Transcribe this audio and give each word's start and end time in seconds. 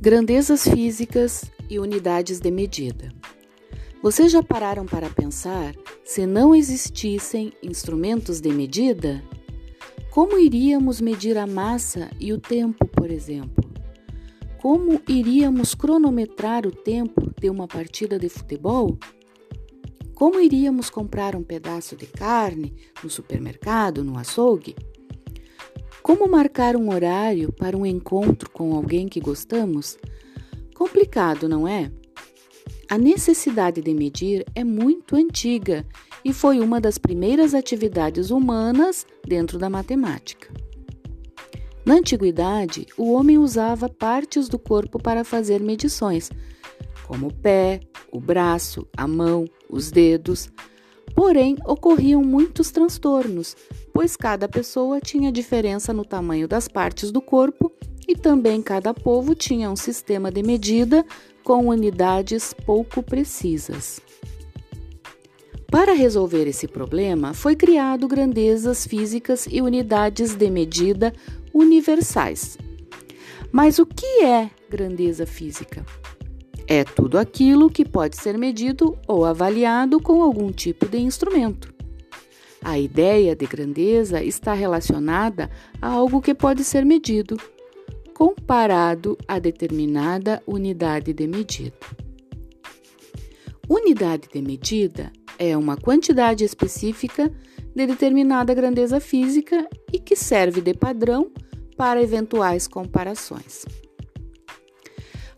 Grandezas 0.00 0.62
físicas 0.62 1.50
e 1.68 1.80
unidades 1.80 2.38
de 2.38 2.52
medida. 2.52 3.12
Vocês 4.00 4.30
já 4.30 4.40
pararam 4.40 4.86
para 4.86 5.10
pensar 5.10 5.74
se 6.04 6.24
não 6.24 6.54
existissem 6.54 7.52
instrumentos 7.60 8.40
de 8.40 8.48
medida? 8.50 9.20
Como 10.12 10.38
iríamos 10.38 11.00
medir 11.00 11.36
a 11.36 11.48
massa 11.48 12.08
e 12.20 12.32
o 12.32 12.38
tempo, 12.38 12.86
por 12.86 13.10
exemplo? 13.10 13.68
Como 14.62 15.02
iríamos 15.08 15.74
cronometrar 15.74 16.64
o 16.64 16.70
tempo 16.70 17.32
de 17.36 17.50
uma 17.50 17.66
partida 17.66 18.20
de 18.20 18.28
futebol? 18.28 18.96
Como 20.14 20.38
iríamos 20.38 20.90
comprar 20.90 21.34
um 21.34 21.42
pedaço 21.42 21.96
de 21.96 22.06
carne 22.06 22.72
no 23.02 23.10
supermercado, 23.10 24.04
no 24.04 24.16
açougue? 24.16 24.76
Como 26.08 26.26
marcar 26.26 26.74
um 26.74 26.90
horário 26.90 27.52
para 27.52 27.76
um 27.76 27.84
encontro 27.84 28.48
com 28.48 28.74
alguém 28.74 29.08
que 29.08 29.20
gostamos? 29.20 29.98
Complicado, 30.74 31.46
não 31.46 31.68
é? 31.68 31.92
A 32.88 32.96
necessidade 32.96 33.82
de 33.82 33.92
medir 33.92 34.42
é 34.54 34.64
muito 34.64 35.14
antiga 35.14 35.86
e 36.24 36.32
foi 36.32 36.60
uma 36.60 36.80
das 36.80 36.96
primeiras 36.96 37.52
atividades 37.52 38.30
humanas 38.30 39.06
dentro 39.22 39.58
da 39.58 39.68
matemática. 39.68 40.50
Na 41.84 41.96
antiguidade, 41.96 42.86
o 42.96 43.12
homem 43.12 43.36
usava 43.36 43.86
partes 43.86 44.48
do 44.48 44.58
corpo 44.58 44.98
para 44.98 45.24
fazer 45.24 45.60
medições, 45.60 46.30
como 47.06 47.26
o 47.26 47.34
pé, 47.34 47.80
o 48.10 48.18
braço, 48.18 48.88
a 48.96 49.06
mão, 49.06 49.44
os 49.68 49.90
dedos. 49.90 50.50
Porém, 51.14 51.56
ocorriam 51.64 52.22
muitos 52.22 52.70
transtornos, 52.70 53.56
pois 53.92 54.16
cada 54.16 54.48
pessoa 54.48 55.00
tinha 55.00 55.32
diferença 55.32 55.92
no 55.92 56.04
tamanho 56.04 56.46
das 56.46 56.68
partes 56.68 57.10
do 57.10 57.20
corpo 57.20 57.72
e 58.06 58.14
também 58.14 58.62
cada 58.62 58.94
povo 58.94 59.34
tinha 59.34 59.70
um 59.70 59.76
sistema 59.76 60.30
de 60.30 60.42
medida 60.42 61.04
com 61.42 61.66
unidades 61.68 62.54
pouco 62.54 63.02
precisas. 63.02 64.00
Para 65.70 65.92
resolver 65.92 66.46
esse 66.46 66.66
problema, 66.66 67.34
foi 67.34 67.54
criado 67.54 68.08
grandezas 68.08 68.86
físicas 68.86 69.46
e 69.50 69.60
unidades 69.60 70.34
de 70.34 70.48
medida 70.48 71.12
universais. 71.52 72.56
Mas 73.52 73.78
o 73.78 73.84
que 73.84 74.24
é 74.24 74.50
grandeza 74.70 75.26
física? 75.26 75.84
É 76.70 76.84
tudo 76.84 77.16
aquilo 77.16 77.70
que 77.70 77.82
pode 77.82 78.14
ser 78.18 78.36
medido 78.36 78.94
ou 79.06 79.24
avaliado 79.24 79.98
com 79.98 80.22
algum 80.22 80.52
tipo 80.52 80.86
de 80.86 80.98
instrumento. 80.98 81.72
A 82.62 82.78
ideia 82.78 83.34
de 83.34 83.46
grandeza 83.46 84.22
está 84.22 84.52
relacionada 84.52 85.50
a 85.80 85.88
algo 85.88 86.20
que 86.20 86.34
pode 86.34 86.62
ser 86.62 86.84
medido, 86.84 87.38
comparado 88.12 89.16
a 89.26 89.38
determinada 89.38 90.42
unidade 90.46 91.14
de 91.14 91.26
medida. 91.26 91.72
Unidade 93.66 94.28
de 94.30 94.42
medida 94.42 95.10
é 95.38 95.56
uma 95.56 95.78
quantidade 95.78 96.44
específica 96.44 97.32
de 97.74 97.86
determinada 97.86 98.52
grandeza 98.52 99.00
física 99.00 99.66
e 99.90 99.98
que 99.98 100.14
serve 100.14 100.60
de 100.60 100.74
padrão 100.74 101.30
para 101.78 102.02
eventuais 102.02 102.68
comparações. 102.68 103.64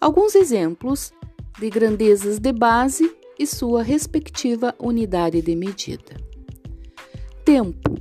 Alguns 0.00 0.34
exemplos 0.34 1.12
de 1.58 1.68
grandezas 1.68 2.38
de 2.38 2.52
base 2.52 3.12
e 3.38 3.46
sua 3.46 3.82
respectiva 3.82 4.74
unidade 4.78 5.42
de 5.42 5.54
medida. 5.56 6.16
Tempo, 7.44 7.94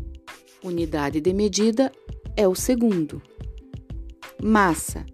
unidade 0.64 1.22
de 1.22 1.34
medida, 1.34 1.92
é 2.36 2.48
o 2.48 2.54
segundo. 2.54 3.22
Massa, 4.42 5.06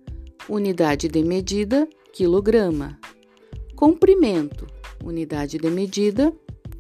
unidade 0.50 1.08
de 1.08 1.24
medida, 1.24 1.88
quilograma. 2.12 3.00
Comprimento, 3.76 4.68
unidade 5.04 5.58
de 5.58 5.70
medida, 5.70 6.34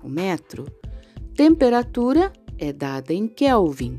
o 0.03 0.09
metro. 0.09 0.65
Temperatura 1.35 2.31
é 2.57 2.73
dada 2.73 3.13
em 3.13 3.27
Kelvin. 3.27 3.97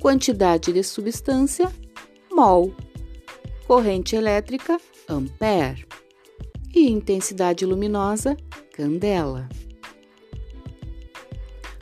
Quantidade 0.00 0.72
de 0.72 0.82
substância, 0.82 1.72
mol. 2.30 2.74
Corrente 3.66 4.14
elétrica, 4.14 4.78
ampere. 5.08 5.86
E 6.74 6.90
intensidade 6.90 7.64
luminosa, 7.64 8.36
candela. 8.72 9.48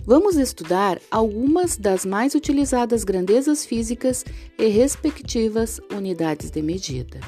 Vamos 0.05 0.37
estudar 0.37 1.01
algumas 1.11 1.79
das 1.79 2.05
mais 2.05 2.35
utilizadas 2.35 3.03
grandezas 3.03 3.65
físicas 3.65 4.23
e 4.59 4.67
respectivas 4.67 5.81
unidades 5.91 6.51
de 6.51 6.61
medida. 6.61 7.21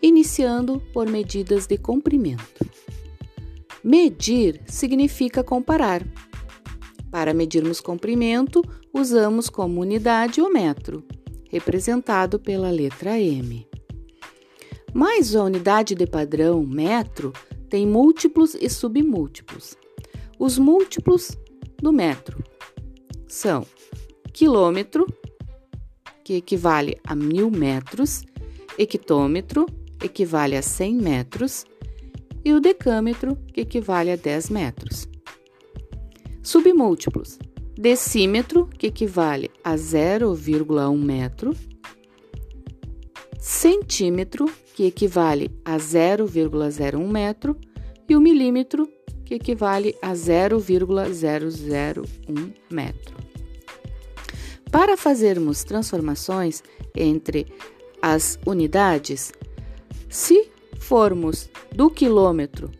Iniciando 0.00 0.80
por 0.92 1.08
medidas 1.08 1.66
de 1.66 1.78
comprimento. 1.78 2.64
Medir 3.82 4.60
significa 4.66 5.42
comparar. 5.42 6.06
Para 7.10 7.34
medirmos 7.34 7.80
comprimento, 7.80 8.62
usamos 8.92 9.50
como 9.50 9.80
unidade 9.80 10.40
o 10.40 10.52
metro, 10.52 11.04
representado 11.50 12.38
pela 12.38 12.70
letra 12.70 13.18
M. 13.18 13.66
Mas 14.94 15.34
a 15.34 15.42
unidade 15.42 15.96
de 15.96 16.06
padrão, 16.06 16.64
metro, 16.64 17.32
tem 17.68 17.84
múltiplos 17.84 18.54
e 18.54 18.70
submúltiplos. 18.70 19.76
Os 20.38 20.56
múltiplos 20.56 21.36
do 21.82 21.92
metro 21.92 22.42
são 23.26 23.66
quilômetro, 24.32 25.06
que 26.22 26.34
equivale 26.34 26.96
a 27.04 27.14
mil 27.16 27.50
metros, 27.50 28.22
hectômetro, 28.78 29.66
equivale 30.02 30.56
a 30.56 30.62
100 30.62 30.94
metros, 30.94 31.66
e 32.44 32.52
o 32.52 32.60
decâmetro, 32.60 33.36
que 33.52 33.62
equivale 33.62 34.12
a 34.12 34.16
10 34.16 34.50
metros. 34.50 35.08
Submúltiplos: 36.40 37.38
decímetro, 37.76 38.66
que 38.66 38.86
equivale 38.86 39.50
a 39.64 39.74
0,1 39.74 40.96
metro, 40.96 41.52
centímetro, 43.44 44.50
que 44.74 44.86
equivale 44.86 45.50
a 45.62 45.76
0,01 45.76 47.06
metro, 47.06 47.54
e 48.08 48.16
o 48.16 48.20
milímetro, 48.20 48.88
que 49.22 49.34
equivale 49.34 49.94
a 50.00 50.14
0,001 50.14 52.54
metro. 52.70 53.16
Para 54.70 54.96
fazermos 54.96 55.62
transformações 55.62 56.62
entre 56.94 57.46
as 58.00 58.38
unidades, 58.46 59.30
se 60.08 60.50
formos 60.78 61.50
do 61.70 61.90
quilômetro 61.90 62.70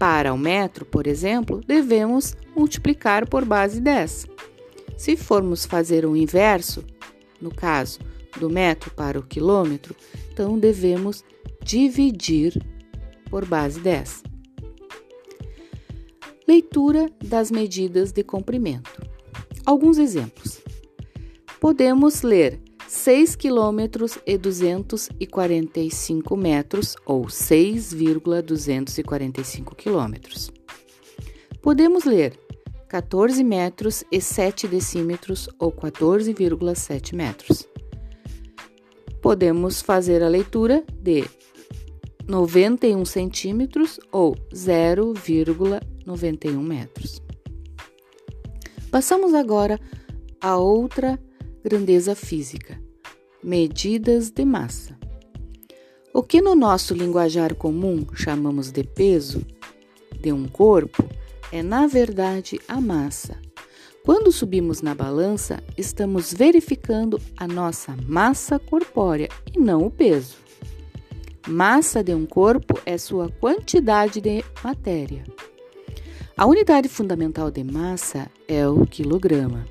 para 0.00 0.34
o 0.34 0.38
metro, 0.38 0.84
por 0.84 1.06
exemplo, 1.06 1.60
devemos 1.64 2.34
multiplicar 2.56 3.28
por 3.28 3.44
base 3.44 3.80
10. 3.80 4.26
Se 4.96 5.16
formos 5.16 5.64
fazer 5.64 6.04
o 6.04 6.16
inverso, 6.16 6.84
no 7.40 7.54
caso 7.54 8.09
do 8.38 8.50
metro 8.50 8.90
para 8.92 9.18
o 9.18 9.22
quilômetro, 9.22 9.94
então 10.32 10.58
devemos 10.58 11.24
dividir 11.62 12.60
por 13.30 13.44
base 13.44 13.78
10. 13.80 14.22
Leitura 16.46 17.10
das 17.24 17.50
medidas 17.50 18.12
de 18.12 18.22
comprimento. 18.24 19.02
Alguns 19.64 19.98
exemplos. 19.98 20.60
Podemos 21.60 22.22
ler 22.22 22.60
6 22.88 23.36
km 23.36 24.06
e 24.26 24.36
245 24.36 26.36
metros 26.36 26.96
ou 27.06 27.28
6,245 27.28 29.76
km. 29.76 30.14
Podemos 31.62 32.04
ler 32.04 32.36
14 32.88 33.44
metros 33.44 34.02
e 34.10 34.20
7 34.20 34.66
decímetros 34.66 35.48
ou 35.56 35.70
14,7 35.70 37.14
metros. 37.14 37.69
Podemos 39.20 39.82
fazer 39.82 40.22
a 40.22 40.28
leitura 40.28 40.84
de 41.00 41.24
91 42.26 43.04
centímetros 43.04 44.00
ou 44.10 44.34
0,91 44.52 45.80
91 46.10 46.62
metros. 46.62 47.22
Passamos 48.90 49.34
agora 49.34 49.78
a 50.40 50.56
outra 50.56 51.18
grandeza 51.62 52.14
física: 52.14 52.80
medidas 53.42 54.30
de 54.30 54.44
massa. 54.44 54.98
O 56.12 56.22
que 56.22 56.40
no 56.40 56.56
nosso 56.56 56.92
linguajar 56.92 57.54
comum 57.54 58.04
chamamos 58.14 58.72
de 58.72 58.82
peso 58.82 59.46
de 60.20 60.32
um 60.32 60.48
corpo 60.48 61.04
é, 61.52 61.62
na 61.62 61.86
verdade, 61.86 62.60
a 62.66 62.80
massa. 62.80 63.39
Quando 64.02 64.32
subimos 64.32 64.80
na 64.80 64.94
balança, 64.94 65.62
estamos 65.76 66.32
verificando 66.32 67.20
a 67.36 67.46
nossa 67.46 67.94
massa 68.06 68.58
corpórea 68.58 69.28
e 69.54 69.60
não 69.60 69.86
o 69.86 69.90
peso. 69.90 70.36
Massa 71.46 72.02
de 72.02 72.14
um 72.14 72.24
corpo 72.24 72.80
é 72.86 72.96
sua 72.96 73.28
quantidade 73.28 74.20
de 74.20 74.42
matéria. 74.64 75.24
A 76.34 76.46
unidade 76.46 76.88
fundamental 76.88 77.50
de 77.50 77.62
massa 77.62 78.30
é 78.48 78.66
o 78.66 78.86
quilograma. 78.86 79.66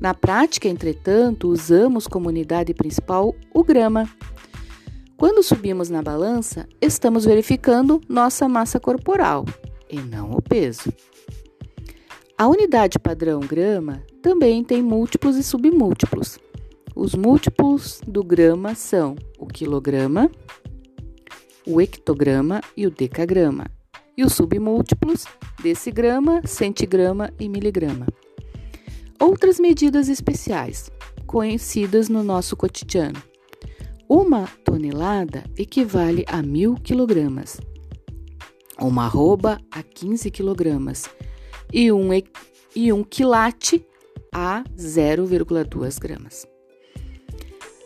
Na 0.00 0.12
prática, 0.12 0.66
entretanto, 0.66 1.48
usamos 1.48 2.08
como 2.08 2.28
unidade 2.28 2.74
principal 2.74 3.32
o 3.54 3.62
grama. 3.62 4.10
Quando 5.16 5.40
subimos 5.40 5.88
na 5.88 6.02
balança, 6.02 6.68
estamos 6.80 7.24
verificando 7.24 8.00
nossa 8.08 8.48
massa 8.48 8.80
corporal 8.80 9.44
e 9.88 10.00
não 10.00 10.32
o 10.32 10.42
peso. 10.42 10.92
A 12.38 12.48
unidade 12.48 12.98
padrão 12.98 13.40
grama 13.40 14.02
também 14.22 14.64
tem 14.64 14.82
múltiplos 14.82 15.36
e 15.36 15.42
submúltiplos. 15.42 16.38
Os 16.94 17.14
múltiplos 17.14 18.00
do 18.06 18.24
grama 18.24 18.74
são 18.74 19.16
o 19.38 19.46
quilograma, 19.46 20.30
o 21.66 21.80
hectograma 21.80 22.60
e 22.76 22.86
o 22.86 22.90
decagrama. 22.90 23.66
E 24.16 24.24
os 24.24 24.34
submúltiplos, 24.34 25.24
decigrama, 25.62 26.42
centigrama 26.44 27.32
e 27.38 27.48
miligrama. 27.48 28.06
Outras 29.20 29.60
medidas 29.60 30.08
especiais, 30.08 30.90
conhecidas 31.26 32.08
no 32.08 32.22
nosso 32.22 32.56
cotidiano. 32.56 33.22
Uma 34.08 34.46
tonelada 34.64 35.44
equivale 35.56 36.24
a 36.26 36.42
mil 36.42 36.74
quilogramas, 36.74 37.58
uma 38.78 39.04
arroba 39.04 39.58
a 39.70 39.82
15 39.82 40.30
quilogramas 40.30 41.08
e 41.72 41.90
um, 41.90 42.10
e 42.74 42.92
um 42.92 43.02
quilate 43.02 43.84
a 44.32 44.64
0,2 44.76 45.98
gramas. 45.98 46.46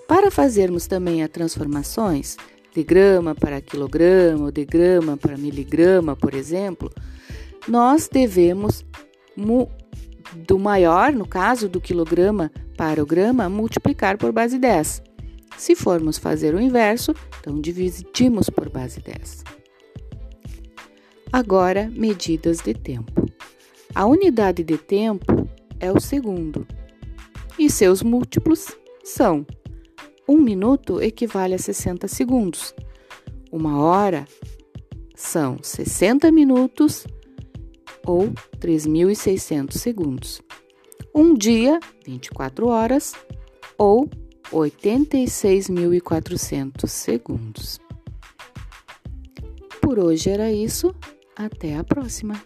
Para 0.06 0.30
fazermos 0.30 0.86
também 0.86 1.22
as 1.22 1.30
transformações 1.30 2.36
de 2.74 2.84
grama 2.84 3.34
para 3.34 3.60
quilograma 3.60 4.44
ou 4.44 4.52
de 4.52 4.64
grama 4.64 5.16
para 5.16 5.36
miligrama, 5.36 6.14
por 6.14 6.34
exemplo, 6.34 6.92
nós 7.66 8.08
devemos 8.08 8.84
do 10.34 10.58
maior, 10.58 11.12
no 11.12 11.26
caso 11.26 11.68
do 11.68 11.80
quilograma 11.80 12.50
para 12.76 13.02
o 13.02 13.06
grama, 13.06 13.48
multiplicar 13.48 14.16
por 14.18 14.32
base 14.32 14.58
10. 14.58 15.02
Se 15.56 15.74
formos 15.74 16.18
fazer 16.18 16.54
o 16.54 16.60
inverso, 16.60 17.14
então 17.40 17.60
dividimos 17.60 18.50
por 18.50 18.68
base 18.68 19.00
10. 19.00 19.42
Agora, 21.32 21.90
medidas 21.94 22.58
de 22.58 22.74
tempo. 22.74 23.26
A 23.96 24.04
unidade 24.04 24.62
de 24.62 24.76
tempo 24.76 25.48
é 25.80 25.90
o 25.90 25.98
segundo 25.98 26.66
e 27.58 27.70
seus 27.70 28.02
múltiplos 28.02 28.76
são 29.02 29.46
um 30.28 30.36
minuto 30.36 31.00
equivale 31.00 31.54
a 31.54 31.58
60 31.58 32.06
segundos. 32.06 32.74
Uma 33.50 33.80
hora 33.80 34.28
são 35.14 35.56
60 35.62 36.30
minutos 36.30 37.06
ou 38.06 38.34
3.600 38.58 39.78
segundos. 39.78 40.42
Um 41.14 41.32
dia, 41.32 41.80
24 42.04 42.68
horas 42.68 43.14
ou 43.78 44.10
86.400 44.52 46.86
segundos. 46.86 47.80
Por 49.80 49.98
hoje 49.98 50.28
era 50.28 50.52
isso. 50.52 50.94
Até 51.34 51.76
a 51.76 51.82
próxima! 51.82 52.38